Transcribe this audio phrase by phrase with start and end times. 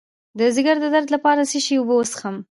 [0.39, 2.35] د ځیګر د درد لپاره د څه شي اوبه وڅښم؟